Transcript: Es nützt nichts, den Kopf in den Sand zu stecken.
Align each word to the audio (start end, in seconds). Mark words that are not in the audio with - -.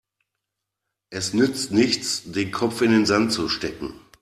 Es 1.11 1.35
nützt 1.35 1.69
nichts, 1.73 2.23
den 2.31 2.49
Kopf 2.51 2.81
in 2.81 2.89
den 2.89 3.05
Sand 3.05 3.31
zu 3.33 3.47
stecken. 3.47 3.93